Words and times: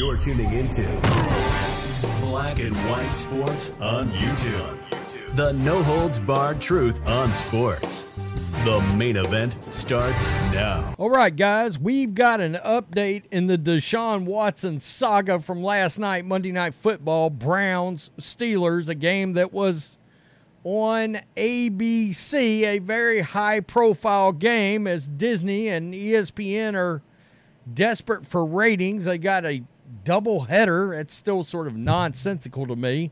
You're 0.00 0.16
tuning 0.16 0.50
into 0.54 0.80
Black 2.22 2.58
and 2.58 2.74
White 2.88 3.10
Sports 3.10 3.70
on 3.82 4.10
YouTube. 4.12 5.36
The 5.36 5.52
no 5.52 5.82
holds 5.82 6.18
barred 6.18 6.58
truth 6.58 7.06
on 7.06 7.34
sports. 7.34 8.06
The 8.64 8.80
main 8.96 9.16
event 9.16 9.56
starts 9.68 10.22
now. 10.54 10.94
All 10.96 11.10
right, 11.10 11.36
guys, 11.36 11.78
we've 11.78 12.14
got 12.14 12.40
an 12.40 12.54
update 12.64 13.24
in 13.30 13.44
the 13.44 13.58
Deshaun 13.58 14.24
Watson 14.24 14.80
saga 14.80 15.38
from 15.38 15.62
last 15.62 15.98
night, 15.98 16.24
Monday 16.24 16.52
Night 16.52 16.72
Football, 16.72 17.28
Browns 17.28 18.10
Steelers, 18.16 18.88
a 18.88 18.94
game 18.94 19.34
that 19.34 19.52
was 19.52 19.98
on 20.64 21.20
ABC, 21.36 22.62
a 22.62 22.78
very 22.78 23.20
high 23.20 23.60
profile 23.60 24.32
game 24.32 24.86
as 24.86 25.06
Disney 25.06 25.68
and 25.68 25.92
ESPN 25.92 26.72
are 26.72 27.02
desperate 27.70 28.26
for 28.26 28.46
ratings. 28.46 29.04
They 29.04 29.18
got 29.18 29.44
a 29.44 29.62
double 30.04 30.42
header. 30.42 30.94
It's 30.94 31.14
still 31.14 31.42
sort 31.42 31.66
of 31.66 31.76
nonsensical 31.76 32.66
to 32.66 32.76
me. 32.76 33.10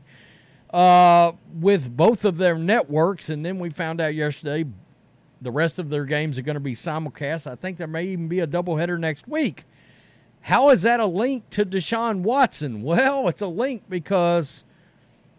Uh, 0.71 1.31
with 1.59 1.95
both 1.97 2.23
of 2.23 2.37
their 2.37 2.55
networks, 2.55 3.29
and 3.29 3.43
then 3.43 3.57
we 3.57 3.71
found 3.71 3.99
out 3.99 4.13
yesterday 4.13 4.63
the 5.41 5.51
rest 5.51 5.79
of 5.79 5.89
their 5.89 6.05
games 6.05 6.37
are 6.37 6.43
going 6.43 6.55
to 6.55 6.59
be 6.59 6.75
simulcast. 6.75 7.49
I 7.49 7.55
think 7.55 7.77
there 7.77 7.87
may 7.87 8.05
even 8.05 8.27
be 8.27 8.39
a 8.39 8.47
doubleheader 8.47 8.99
next 8.99 9.27
week. 9.27 9.65
How 10.41 10.69
is 10.69 10.83
that 10.83 10.99
a 10.99 11.05
link 11.05 11.49
to 11.51 11.65
Deshaun 11.65 12.21
Watson? 12.21 12.83
Well, 12.89 13.27
it's 13.27 13.41
a 13.41 13.47
link 13.47 13.83
because 13.89 14.63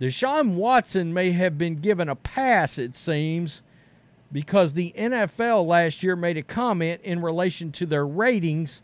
Deshaun 0.01 0.55
Watson 0.55 1.13
may 1.15 1.33
have 1.33 1.59
been 1.59 1.77
given 1.77 2.09
a 2.09 2.17
pass, 2.17 2.79
it 2.79 2.97
seems, 2.97 3.63
because 4.33 4.73
the 4.73 4.93
NFL 4.97 5.67
last 5.67 6.03
year 6.03 6.17
made 6.17 6.37
a 6.37 6.43
comment 6.43 7.03
in 7.03 7.23
relation 7.23 7.71
to 7.73 7.87
their 7.87 8.07
ratings 8.07 8.83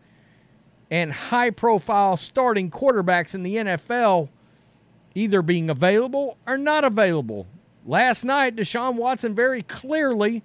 and 0.90 1.12
high 1.12 1.50
profile 1.50 2.16
starting 2.16 2.70
quarterbacks 2.70 3.34
in 3.34 3.42
the 3.42 3.56
NFL 3.56 4.28
either 5.14 5.42
being 5.42 5.70
available 5.70 6.36
or 6.46 6.58
not 6.58 6.84
available. 6.84 7.46
Last 7.86 8.24
night, 8.24 8.56
Deshaun 8.56 8.94
Watson 8.94 9.34
very 9.34 9.62
clearly 9.62 10.42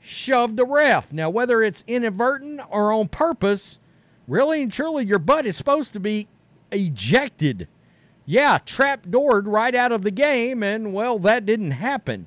shoved 0.00 0.58
a 0.58 0.64
ref. 0.64 1.12
Now, 1.12 1.30
whether 1.30 1.62
it's 1.62 1.84
inadvertent 1.86 2.60
or 2.70 2.92
on 2.92 3.08
purpose, 3.08 3.78
really 4.26 4.62
and 4.62 4.72
truly, 4.72 5.04
your 5.04 5.20
butt 5.20 5.46
is 5.46 5.56
supposed 5.56 5.92
to 5.92 6.00
be 6.00 6.26
ejected. 6.72 7.68
Yeah, 8.26 8.58
trapdoored 8.58 9.44
right 9.46 9.74
out 9.74 9.92
of 9.92 10.02
the 10.02 10.10
game, 10.10 10.62
and 10.62 10.92
well, 10.92 11.18
that 11.20 11.46
didn't 11.46 11.72
happen. 11.72 12.26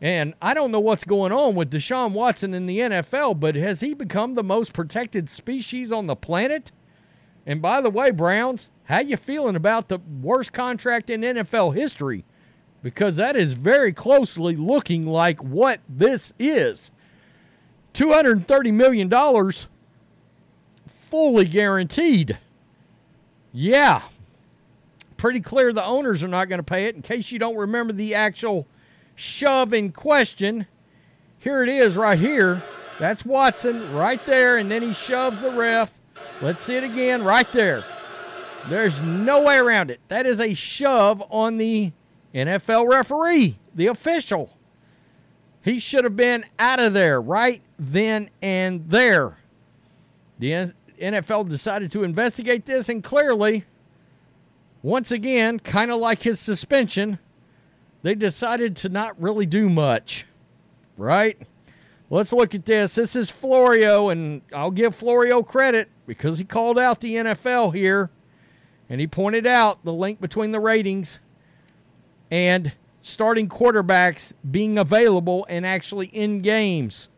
And 0.00 0.34
I 0.42 0.52
don't 0.52 0.70
know 0.70 0.80
what's 0.80 1.04
going 1.04 1.32
on 1.32 1.54
with 1.54 1.70
Deshaun 1.70 2.12
Watson 2.12 2.52
in 2.52 2.66
the 2.66 2.78
NFL, 2.78 3.40
but 3.40 3.54
has 3.54 3.80
he 3.80 3.94
become 3.94 4.34
the 4.34 4.42
most 4.42 4.72
protected 4.72 5.30
species 5.30 5.90
on 5.90 6.06
the 6.06 6.16
planet? 6.16 6.70
And 7.46 7.62
by 7.62 7.80
the 7.80 7.90
way, 7.90 8.10
Browns, 8.10 8.70
how 8.84 9.00
you 9.00 9.16
feeling 9.16 9.56
about 9.56 9.88
the 9.88 9.98
worst 10.20 10.52
contract 10.52 11.08
in 11.08 11.22
NFL 11.22 11.74
history? 11.74 12.24
because 12.86 13.16
that 13.16 13.34
is 13.34 13.52
very 13.52 13.92
closely 13.92 14.54
looking 14.54 15.04
like 15.08 15.42
what 15.42 15.80
this 15.88 16.32
is. 16.38 16.92
$230 17.94 18.72
million 18.72 19.10
fully 20.86 21.44
guaranteed. 21.46 22.38
Yeah. 23.52 24.02
Pretty 25.16 25.40
clear 25.40 25.72
the 25.72 25.84
owners 25.84 26.22
are 26.22 26.28
not 26.28 26.48
going 26.48 26.60
to 26.60 26.62
pay 26.62 26.86
it. 26.86 26.94
In 26.94 27.02
case 27.02 27.32
you 27.32 27.40
don't 27.40 27.56
remember 27.56 27.92
the 27.92 28.14
actual 28.14 28.68
shove 29.16 29.72
in 29.72 29.90
question, 29.90 30.66
here 31.38 31.64
it 31.64 31.68
is 31.68 31.96
right 31.96 32.18
here. 32.18 32.62
That's 33.00 33.24
Watson 33.24 33.92
right 33.92 34.24
there, 34.24 34.56
and 34.56 34.70
then 34.70 34.82
he 34.82 34.94
shoves 34.94 35.40
the 35.40 35.50
ref. 35.50 35.92
Let's 36.40 36.62
see 36.62 36.76
it 36.76 36.84
again 36.84 37.24
right 37.24 37.50
there. 37.50 37.82
There's 38.68 39.00
no 39.00 39.42
way 39.42 39.58
around 39.58 39.90
it. 39.90 40.00
That 40.08 40.26
is 40.26 40.40
a 40.40 40.54
shove 40.54 41.22
on 41.30 41.56
the 41.56 41.92
NFL 42.34 42.88
referee, 42.88 43.58
the 43.74 43.86
official. 43.88 44.56
He 45.62 45.78
should 45.78 46.04
have 46.04 46.16
been 46.16 46.44
out 46.58 46.78
of 46.78 46.92
there 46.92 47.20
right 47.20 47.60
then 47.78 48.30
and 48.40 48.88
there. 48.88 49.38
The 50.38 50.72
NFL 51.00 51.48
decided 51.48 51.92
to 51.92 52.04
investigate 52.04 52.66
this, 52.66 52.88
and 52.88 53.02
clearly, 53.02 53.64
once 54.82 55.10
again, 55.10 55.58
kind 55.58 55.90
of 55.90 55.98
like 56.00 56.22
his 56.22 56.40
suspension, 56.40 57.18
they 58.06 58.14
decided 58.14 58.76
to 58.76 58.88
not 58.88 59.20
really 59.20 59.46
do 59.46 59.68
much. 59.68 60.26
Right? 60.96 61.36
Let's 62.08 62.32
look 62.32 62.54
at 62.54 62.64
this. 62.64 62.94
This 62.94 63.16
is 63.16 63.30
Florio, 63.30 64.10
and 64.10 64.42
I'll 64.54 64.70
give 64.70 64.94
Florio 64.94 65.42
credit 65.42 65.88
because 66.06 66.38
he 66.38 66.44
called 66.44 66.78
out 66.78 67.00
the 67.00 67.16
NFL 67.16 67.74
here, 67.74 68.10
and 68.88 69.00
he 69.00 69.08
pointed 69.08 69.44
out 69.44 69.84
the 69.84 69.92
link 69.92 70.20
between 70.20 70.52
the 70.52 70.60
ratings 70.60 71.18
and 72.30 72.72
starting 73.00 73.48
quarterbacks 73.48 74.32
being 74.48 74.78
available 74.78 75.44
and 75.48 75.66
actually 75.66 76.06
in 76.06 76.42
games. 76.42 77.08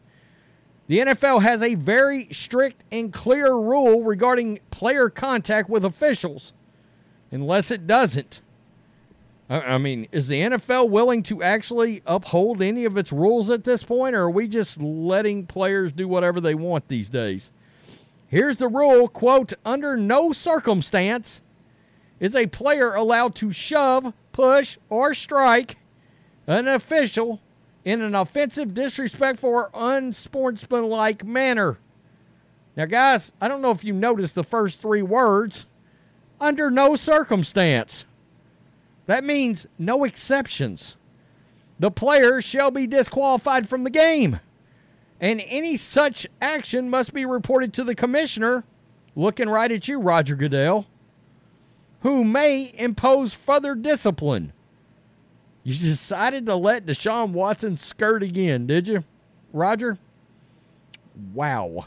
The 0.86 1.00
NFL 1.00 1.42
has 1.42 1.62
a 1.62 1.74
very 1.74 2.28
strict 2.32 2.82
and 2.90 3.12
clear 3.12 3.52
rule 3.52 4.04
regarding 4.04 4.60
player 4.70 5.10
contact 5.10 5.68
with 5.68 5.84
officials, 5.84 6.54
unless 7.30 7.70
it 7.70 7.86
doesn't. 7.86 8.40
I 9.50 9.78
mean, 9.78 10.08
is 10.12 10.28
the 10.28 10.42
NFL 10.42 10.90
willing 10.90 11.22
to 11.24 11.42
actually 11.42 12.02
uphold 12.06 12.60
any 12.60 12.84
of 12.84 12.98
its 12.98 13.12
rules 13.12 13.50
at 13.50 13.64
this 13.64 13.82
point, 13.82 14.14
or 14.14 14.24
are 14.24 14.30
we 14.30 14.46
just 14.46 14.80
letting 14.82 15.46
players 15.46 15.90
do 15.90 16.06
whatever 16.06 16.38
they 16.38 16.54
want 16.54 16.88
these 16.88 17.08
days? 17.08 17.50
Here's 18.28 18.58
the 18.58 18.68
rule 18.68 19.08
quote, 19.08 19.54
under 19.64 19.96
no 19.96 20.32
circumstance 20.32 21.40
is 22.20 22.36
a 22.36 22.46
player 22.46 22.94
allowed 22.94 23.34
to 23.36 23.52
shove, 23.52 24.12
push, 24.32 24.76
or 24.90 25.14
strike 25.14 25.78
an 26.46 26.68
official 26.68 27.40
in 27.84 28.02
an 28.02 28.14
offensive, 28.14 28.74
disrespectful, 28.74 29.48
or 29.48 29.70
unsportsmanlike 29.72 31.24
manner. 31.24 31.78
Now, 32.76 32.84
guys, 32.84 33.32
I 33.40 33.48
don't 33.48 33.62
know 33.62 33.70
if 33.70 33.82
you 33.82 33.94
noticed 33.94 34.34
the 34.34 34.44
first 34.44 34.80
three 34.80 35.02
words 35.02 35.66
under 36.38 36.70
no 36.70 36.96
circumstance. 36.96 38.04
That 39.08 39.24
means 39.24 39.66
no 39.76 40.04
exceptions. 40.04 40.96
The 41.80 41.90
player 41.90 42.40
shall 42.40 42.70
be 42.70 42.86
disqualified 42.86 43.68
from 43.68 43.82
the 43.82 43.90
game, 43.90 44.38
and 45.20 45.42
any 45.46 45.76
such 45.76 46.28
action 46.40 46.88
must 46.88 47.12
be 47.12 47.26
reported 47.26 47.72
to 47.74 47.84
the 47.84 47.96
commissioner. 47.96 48.62
Looking 49.16 49.48
right 49.48 49.72
at 49.72 49.88
you, 49.88 49.98
Roger 49.98 50.36
Goodell 50.36 50.86
who 52.00 52.24
may 52.24 52.72
impose 52.76 53.34
further 53.34 53.74
discipline. 53.74 54.52
You 55.64 55.74
decided 55.74 56.46
to 56.46 56.54
let 56.54 56.86
Deshaun 56.86 57.32
Watson 57.32 57.76
skirt 57.76 58.22
again, 58.22 58.66
did 58.66 58.88
you, 58.88 59.04
Roger? 59.52 59.98
Wow. 61.34 61.86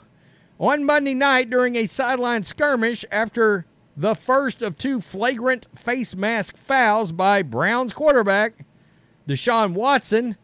On 0.59 0.85
Monday 0.85 1.13
night, 1.13 1.49
during 1.49 1.75
a 1.75 1.87
sideline 1.87 2.43
skirmish 2.43 3.05
after 3.11 3.65
the 3.95 4.15
first 4.15 4.61
of 4.61 4.77
two 4.77 5.01
flagrant 5.01 5.67
face 5.77 6.15
mask 6.15 6.57
fouls 6.57 7.11
by 7.11 7.41
Browns 7.41 7.93
quarterback 7.93 8.65
Deshaun 9.27 9.73
Watson, 9.73 10.37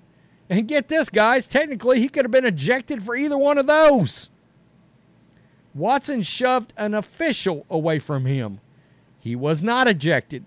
and 0.50 0.68
get 0.68 0.88
this, 0.88 1.10
guys, 1.10 1.48
technically 1.48 2.00
he 2.00 2.10
could 2.10 2.26
have 2.26 2.32
been 2.32 2.46
ejected 2.46 3.04
for 3.04 3.16
either 3.16 3.38
one 3.38 3.58
of 3.58 3.68
those. 3.68 4.30
Watson 5.74 6.24
shoved 6.24 6.74
an 6.78 6.94
official 6.94 7.66
away 7.70 8.00
from 8.00 8.26
him. 8.26 8.60
He 9.20 9.36
was 9.36 9.62
not 9.62 9.88
ejected. 9.88 10.46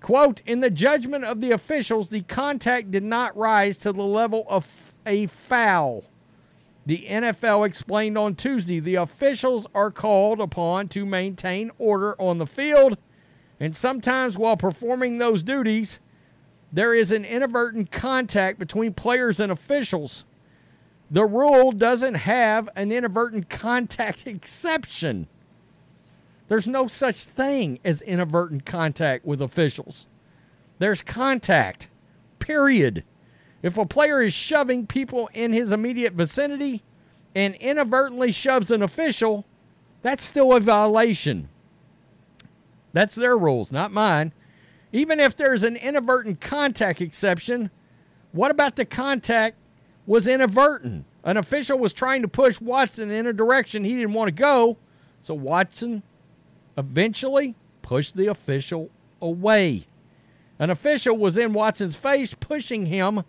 Quote, 0.00 0.42
in 0.46 0.60
the 0.60 0.70
judgment 0.70 1.24
of 1.24 1.40
the 1.40 1.50
officials, 1.50 2.08
the 2.08 2.22
contact 2.22 2.90
did 2.90 3.02
not 3.02 3.36
rise 3.36 3.76
to 3.78 3.92
the 3.92 4.04
level 4.04 4.44
of 4.48 4.92
a 5.04 5.26
foul. 5.26 6.04
The 6.86 7.04
NFL 7.08 7.66
explained 7.66 8.16
on 8.16 8.36
Tuesday 8.36 8.78
the 8.78 8.94
officials 8.94 9.66
are 9.74 9.90
called 9.90 10.40
upon 10.40 10.86
to 10.88 11.04
maintain 11.04 11.72
order 11.78 12.14
on 12.20 12.38
the 12.38 12.46
field, 12.46 12.96
and 13.58 13.74
sometimes 13.74 14.38
while 14.38 14.56
performing 14.56 15.18
those 15.18 15.42
duties, 15.42 15.98
there 16.72 16.94
is 16.94 17.10
an 17.10 17.24
inadvertent 17.24 17.90
contact 17.90 18.58
between 18.58 18.94
players 18.94 19.40
and 19.40 19.50
officials. 19.50 20.24
the 21.10 21.24
rule 21.24 21.70
doesn't 21.70 22.14
have 22.14 22.68
an 22.74 22.90
inadvertent 22.90 23.48
contact 23.48 24.26
exception. 24.26 25.26
There's 26.48 26.66
no 26.66 26.86
such 26.86 27.24
thing 27.24 27.78
as 27.84 28.02
inadvertent 28.02 28.64
contact 28.64 29.24
with 29.24 29.40
officials. 29.40 30.06
There's 30.78 31.02
contact, 31.02 31.88
period. 32.38 33.04
If 33.62 33.78
a 33.78 33.86
player 33.86 34.22
is 34.22 34.32
shoving 34.32 34.86
people 34.86 35.28
in 35.32 35.52
his 35.52 35.72
immediate 35.72 36.12
vicinity 36.12 36.82
and 37.34 37.54
inadvertently 37.56 38.32
shoves 38.32 38.70
an 38.70 38.82
official, 38.82 39.44
that's 40.02 40.24
still 40.24 40.54
a 40.54 40.60
violation. 40.60 41.48
That's 42.92 43.14
their 43.14 43.36
rules, 43.36 43.72
not 43.72 43.92
mine. 43.92 44.32
Even 44.92 45.20
if 45.20 45.36
there's 45.36 45.64
an 45.64 45.76
inadvertent 45.76 46.40
contact 46.40 47.00
exception, 47.00 47.70
what 48.32 48.50
about 48.50 48.76
the 48.76 48.84
contact 48.84 49.56
was 50.06 50.28
inadvertent? 50.28 51.04
An 51.24 51.36
official 51.36 51.78
was 51.78 51.92
trying 51.92 52.22
to 52.22 52.28
push 52.28 52.60
Watson 52.60 53.10
in 53.10 53.26
a 53.26 53.32
direction 53.32 53.84
he 53.84 53.96
didn't 53.96 54.12
want 54.12 54.28
to 54.28 54.32
go, 54.32 54.76
so 55.20 55.34
Watson 55.34 56.02
eventually 56.78 57.56
pushed 57.82 58.16
the 58.16 58.28
official 58.28 58.90
away. 59.20 59.86
An 60.58 60.70
official 60.70 61.16
was 61.16 61.36
in 61.36 61.52
Watson's 61.52 61.96
face, 61.96 62.32
pushing 62.32 62.86
him 62.86 63.24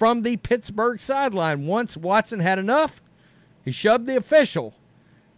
from 0.00 0.22
the 0.22 0.38
Pittsburgh 0.38 0.98
sideline. 0.98 1.66
Once 1.66 1.94
Watson 1.94 2.40
had 2.40 2.58
enough, 2.58 3.02
he 3.66 3.70
shoved 3.70 4.06
the 4.06 4.16
official. 4.16 4.74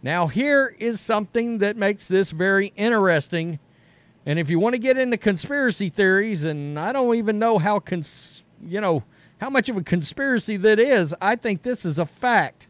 Now, 0.01 0.27
here 0.27 0.73
is 0.79 1.01
something 1.01 1.57
that 1.57 1.75
makes 1.75 2.07
this 2.07 2.31
very 2.31 2.67
interesting. 2.77 3.59
And 4.25 4.39
if 4.39 4.49
you 4.49 4.61
want 4.61 4.73
to 4.73 4.79
get 4.79 4.97
into 4.97 5.17
conspiracy 5.17 5.89
theories, 5.89 6.45
and 6.45 6.79
I 6.79 6.93
don't 6.93 7.13
even 7.15 7.39
know 7.39 7.57
how, 7.57 7.79
cons- 7.79 8.43
you 8.65 8.79
know, 8.79 9.03
how 9.41 9.49
much 9.49 9.67
of 9.67 9.75
a 9.75 9.83
conspiracy 9.83 10.55
that 10.55 10.79
is, 10.79 11.13
I 11.21 11.35
think 11.35 11.63
this 11.63 11.83
is 11.83 11.99
a 11.99 12.05
fact. 12.05 12.69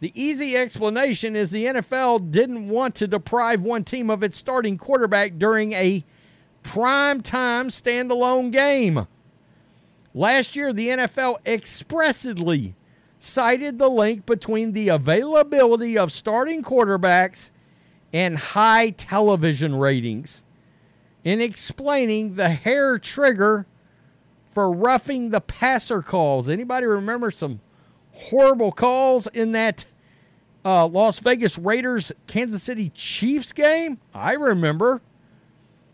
The 0.00 0.12
easy 0.20 0.56
explanation 0.56 1.36
is 1.36 1.50
the 1.50 1.66
NFL 1.66 2.30
didn't 2.30 2.68
want 2.68 2.94
to 2.96 3.06
deprive 3.06 3.60
one 3.60 3.84
team 3.84 4.08
of 4.08 4.22
its 4.22 4.36
starting 4.36 4.78
quarterback 4.78 5.36
during 5.36 5.72
a 5.72 6.04
prime 6.62 7.20
time 7.20 7.68
standalone 7.68 8.50
game. 8.50 9.06
Last 10.14 10.56
year, 10.56 10.72
the 10.72 10.88
NFL 10.88 11.46
expressly 11.46 12.74
cited 13.18 13.78
the 13.78 13.90
link 13.90 14.24
between 14.24 14.72
the 14.72 14.88
availability 14.88 15.98
of 15.98 16.10
starting 16.10 16.62
quarterbacks 16.62 17.50
and 18.12 18.38
high 18.38 18.90
television 18.90 19.76
ratings 19.76 20.42
in 21.22 21.42
explaining 21.42 22.36
the 22.36 22.48
hair 22.48 22.98
trigger 22.98 23.66
for 24.50 24.72
roughing 24.72 25.28
the 25.28 25.42
passer 25.42 26.00
calls. 26.00 26.48
Anybody 26.48 26.86
remember 26.86 27.30
some 27.30 27.60
horrible 28.12 28.72
calls 28.72 29.26
in 29.28 29.52
that 29.52 29.84
uh, 30.64 30.86
Las 30.86 31.18
Vegas 31.18 31.58
Raiders 31.58 32.12
Kansas 32.26 32.62
City 32.62 32.90
Chiefs 32.94 33.52
game? 33.52 33.98
I 34.14 34.34
remember. 34.34 35.00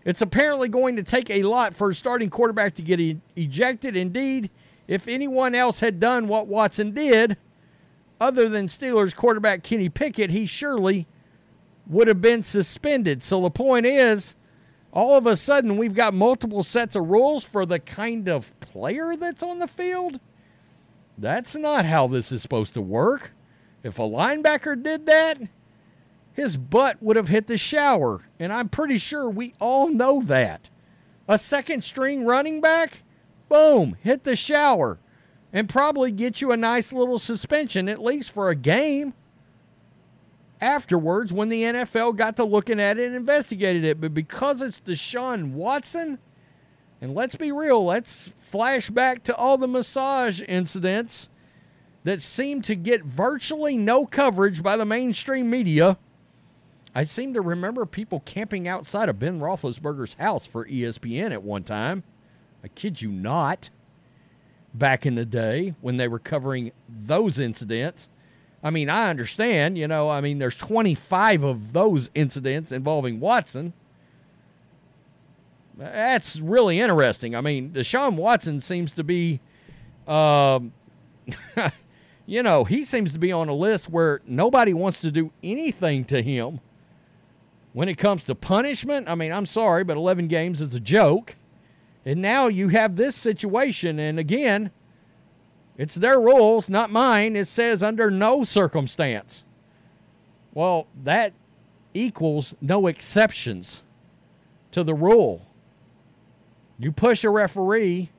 It's 0.05 0.23
apparently 0.23 0.69
going 0.69 0.97
to 0.97 1.03
take 1.03 1.31
a 1.31 1.43
lot 1.43 1.75
for 1.75 1.91
a 1.91 1.95
starting 1.95 2.31
quarterback 2.31 2.75
to 2.75 2.83
get 2.83 3.01
e- 3.01 3.21
ejected. 3.35 3.97
Indeed, 3.97 4.51
if 4.87 5.09
anyone 5.09 5.55
else 5.55 5.81
had 5.81 5.99
done 5.99 6.29
what 6.29 6.47
Watson 6.47 6.93
did, 6.93 7.37
other 8.21 8.49
than 8.49 8.67
Steelers 8.67 9.15
quarterback 9.15 9.65
Kenny 9.65 9.89
Pickett, 9.89 10.31
he 10.31 10.47
surely 10.47 11.07
would 11.89 12.09
have 12.09 12.21
been 12.21 12.43
suspended. 12.43 13.23
So 13.23 13.41
the 13.41 13.51
point 13.51 13.85
is, 13.85 14.37
all 14.93 15.17
of 15.17 15.27
a 15.27 15.37
sudden, 15.37 15.77
we've 15.77 15.95
got 15.95 16.15
multiple 16.15 16.63
sets 16.63 16.97
of 16.97 17.09
rules 17.09 17.45
for 17.45 17.67
the 17.67 17.79
kind 17.79 18.29
of 18.29 18.59
player 18.61 19.17
that's 19.17 19.43
on 19.43 19.59
the 19.59 19.69
field. 19.69 20.21
That's 21.19 21.57
not 21.57 21.85
how 21.85 22.07
this 22.07 22.31
is 22.33 22.43
supposed 22.43 22.75
to 22.75 22.81
work. 22.81 23.33
If 23.83 23.99
a 23.99 24.03
linebacker 24.03 24.83
did 24.83 25.07
that, 25.07 25.41
his 26.33 26.57
butt 26.57 27.03
would 27.03 27.17
have 27.17 27.29
hit 27.29 27.47
the 27.47 27.57
shower. 27.57 28.23
And 28.39 28.53
I'm 28.53 28.69
pretty 28.69 28.99
sure 28.99 29.29
we 29.29 29.55
all 29.61 29.89
know 29.89 30.23
that. 30.23 30.71
A 31.29 31.39
second 31.39 31.83
string 31.83 32.25
running 32.25 32.61
back, 32.61 33.03
boom, 33.49 33.97
hit 34.03 34.25
the 34.25 34.37
shower. 34.37 34.99
And 35.53 35.69
probably 35.69 36.13
get 36.13 36.41
you 36.41 36.53
a 36.53 36.57
nice 36.57 36.93
little 36.93 37.19
suspension, 37.19 37.89
at 37.89 38.03
least 38.03 38.31
for 38.31 38.51
a 38.51 38.55
game. 38.55 39.15
Afterwards, 40.61 41.33
when 41.33 41.49
the 41.49 41.63
NFL 41.63 42.17
got 42.17 42.37
to 42.37 42.45
looking 42.45 42.81
at 42.81 42.99
it 42.99 43.07
and 43.07 43.17
investigated 43.17 43.85
it. 43.85 44.01
But 44.01 44.13
because 44.13 44.61
it's 44.61 44.81
Deshaun 44.81 45.53
Watson, 45.53 46.19
and 47.01 47.15
let's 47.15 47.37
be 47.37 47.53
real, 47.53 47.85
let's 47.85 48.31
flash 48.39 48.91
back 48.91 49.23
to 49.25 49.37
all 49.37 49.57
the 49.57 49.69
massage 49.69 50.43
incidents 50.47 51.29
that 52.07 52.23
seem 52.23 52.63
to 52.63 52.77
get 52.77 53.03
virtually 53.03 53.77
no 53.77 54.07
coverage 54.07 54.63
by 54.63 54.77
the 54.77 54.85
mainstream 54.85 55.51
media. 55.51 55.99
I 56.95 57.03
seem 57.03 57.35
to 57.35 57.41
remember 57.41 57.85
people 57.85 58.23
camping 58.25 58.69
outside 58.69 59.09
of 59.09 59.19
Ben 59.19 59.41
Roethlisberger's 59.41 60.15
house 60.15 60.47
for 60.47 60.65
ESPN 60.67 61.33
at 61.33 61.43
one 61.43 61.65
time. 61.65 62.05
I 62.63 62.69
kid 62.69 63.03
you 63.03 63.11
not. 63.11 63.71
Back 64.73 65.05
in 65.05 65.17
the 65.17 65.25
day 65.25 65.75
when 65.81 65.97
they 65.97 66.07
were 66.07 66.21
covering 66.21 66.71
those 66.89 67.41
incidents. 67.41 68.09
I 68.63 68.71
mean, 68.71 68.89
I 68.89 69.11
understand, 69.11 69.77
you 69.77 69.89
know, 69.89 70.09
I 70.09 70.21
mean, 70.21 70.39
there's 70.39 70.55
25 70.55 71.43
of 71.43 71.73
those 71.73 72.09
incidents 72.15 72.71
involving 72.71 73.19
Watson. 73.19 73.73
That's 75.77 76.39
really 76.39 76.79
interesting. 76.79 77.35
I 77.35 77.41
mean, 77.41 77.71
Deshaun 77.71 78.15
Watson 78.15 78.61
seems 78.61 78.93
to 78.93 79.03
be, 79.03 79.41
um, 80.07 80.73
you 82.27 82.43
know, 82.43 82.65
he 82.65 82.85
seems 82.85 83.13
to 83.13 83.19
be 83.19 83.31
on 83.31 83.49
a 83.49 83.55
list 83.55 83.89
where 83.89 84.21
nobody 84.27 84.75
wants 84.75 85.01
to 85.01 85.13
do 85.13 85.31
anything 85.43 86.05
to 86.07 86.23
him. 86.23 86.61
When 87.73 87.89
it 87.89 87.97
comes 87.97 88.25
to 88.25 88.35
punishment, 88.35 89.09
I 89.09 89.15
mean, 89.15 89.33
I'm 89.33 89.47
sorry, 89.47 89.85
but 89.85 89.97
11 89.97 90.29
games 90.29 90.61
is 90.61 90.75
a 90.75 90.81
joke. 90.81 91.37
And 92.05 92.21
now 92.21 92.49
you 92.49 92.69
have 92.69 92.97
this 92.97 93.15
situation. 93.15 93.99
And 93.99 94.19
again, 94.19 94.71
it's 95.77 95.95
their 95.95 96.21
rules, 96.21 96.69
not 96.69 96.91
mine. 96.91 97.37
It 97.37 97.49
says 97.49 97.83
under 97.83 98.11
no 98.11 98.45
circumstance. 98.45 99.45
Well, 100.55 100.87
that 101.05 101.33
equals 101.93 102.55
no 102.61 102.87
exceptions 102.87 103.85
to 104.73 104.83
the 104.83 104.95
rule. 104.95 105.47
You 106.79 106.93
push 106.93 107.25
a 107.25 107.31
referee, 107.31 108.11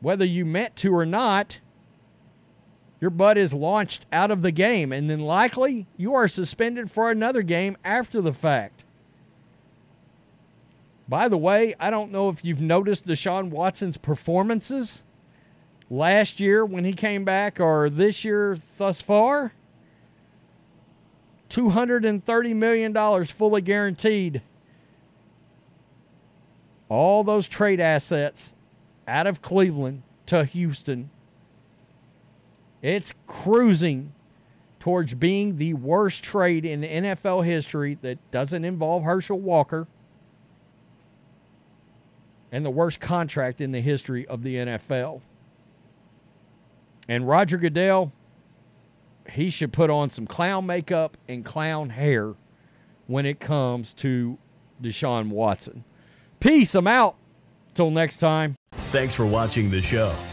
whether 0.00 0.24
you 0.24 0.44
meant 0.44 0.76
to 0.76 0.94
or 0.94 1.06
not, 1.06 1.60
your 3.00 3.10
butt 3.10 3.38
is 3.38 3.54
launched 3.54 4.06
out 4.12 4.30
of 4.30 4.42
the 4.42 4.50
game, 4.50 4.92
and 4.92 5.08
then 5.08 5.20
likely 5.20 5.86
you 5.96 6.14
are 6.14 6.26
suspended 6.26 6.90
for 6.90 7.10
another 7.10 7.42
game 7.42 7.76
after 7.84 8.20
the 8.20 8.32
fact. 8.32 8.84
By 11.08 11.28
the 11.28 11.38
way, 11.38 11.74
I 11.80 11.90
don't 11.90 12.12
know 12.12 12.28
if 12.28 12.44
you've 12.44 12.60
noticed 12.60 13.06
Deshaun 13.06 13.50
Watson's 13.50 13.96
performances 13.96 15.02
last 15.88 16.38
year 16.40 16.66
when 16.66 16.84
he 16.84 16.92
came 16.92 17.24
back 17.24 17.60
or 17.60 17.88
this 17.88 18.24
year 18.24 18.58
thus 18.76 19.00
far. 19.00 19.52
$230 21.48 22.54
million 22.54 23.24
fully 23.24 23.62
guaranteed. 23.62 24.42
All 26.90 27.24
those 27.24 27.48
trade 27.48 27.80
assets 27.80 28.54
out 29.06 29.26
of 29.26 29.40
Cleveland 29.40 30.02
to 30.26 30.44
Houston 30.44 31.08
it's 32.82 33.14
cruising 33.26 34.12
towards 34.80 35.14
being 35.14 35.56
the 35.56 35.74
worst 35.74 36.22
trade 36.22 36.64
in 36.64 36.82
NFL 36.82 37.44
history 37.44 37.98
that 38.02 38.18
doesn't 38.30 38.64
involve 38.64 39.02
Herschel 39.02 39.38
Walker 39.38 39.86
and 42.52 42.64
the 42.64 42.70
worst 42.70 43.00
contract 43.00 43.60
in 43.60 43.72
the 43.72 43.80
history 43.80 44.26
of 44.26 44.42
the 44.42 44.56
NFL. 44.56 45.20
And 47.08 47.26
Roger 47.26 47.56
Goodell, 47.56 48.12
he 49.30 49.50
should 49.50 49.72
put 49.72 49.90
on 49.90 50.10
some 50.10 50.26
clown 50.26 50.66
makeup 50.66 51.16
and 51.28 51.44
clown 51.44 51.90
hair 51.90 52.34
when 53.06 53.26
it 53.26 53.40
comes 53.40 53.94
to 53.94 54.38
Deshaun 54.82 55.28
Watson. 55.30 55.84
Peace. 56.40 56.74
I'm 56.74 56.86
out. 56.86 57.16
Till 57.74 57.90
next 57.90 58.18
time. 58.18 58.56
Thanks 58.72 59.14
for 59.14 59.26
watching 59.26 59.70
the 59.70 59.80
show. 59.80 60.12